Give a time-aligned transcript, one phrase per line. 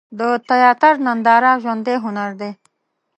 [0.19, 2.51] د تیاتر ننداره ژوندی هنر دی.